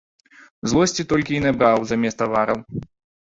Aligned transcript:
Злосці 0.69 1.03
толькі 1.11 1.33
і 1.39 1.43
набраў 1.45 1.85
замест 1.91 2.19
тавараў. 2.21 2.59